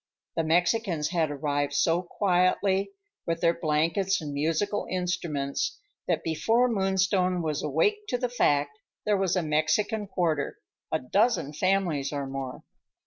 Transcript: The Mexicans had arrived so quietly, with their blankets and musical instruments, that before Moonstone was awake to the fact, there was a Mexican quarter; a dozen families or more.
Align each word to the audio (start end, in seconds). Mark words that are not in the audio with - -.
The 0.35 0.43
Mexicans 0.43 1.09
had 1.09 1.29
arrived 1.29 1.73
so 1.73 2.01
quietly, 2.01 2.89
with 3.27 3.39
their 3.41 3.53
blankets 3.53 4.19
and 4.19 4.33
musical 4.33 4.87
instruments, 4.89 5.79
that 6.07 6.23
before 6.23 6.67
Moonstone 6.67 7.43
was 7.43 7.61
awake 7.61 8.07
to 8.07 8.17
the 8.17 8.27
fact, 8.27 8.79
there 9.05 9.15
was 9.15 9.35
a 9.35 9.43
Mexican 9.43 10.07
quarter; 10.07 10.57
a 10.91 10.97
dozen 10.97 11.53
families 11.53 12.11
or 12.11 12.25
more. 12.25 12.63